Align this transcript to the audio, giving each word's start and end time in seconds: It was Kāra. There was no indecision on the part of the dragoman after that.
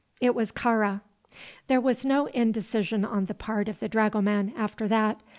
It 0.19 0.33
was 0.33 0.51
Kāra. 0.51 1.01
There 1.67 1.79
was 1.79 2.03
no 2.03 2.25
indecision 2.25 3.05
on 3.05 3.25
the 3.27 3.35
part 3.35 3.69
of 3.69 3.77
the 3.79 3.87
dragoman 3.87 4.51
after 4.57 4.87
that. 4.87 5.21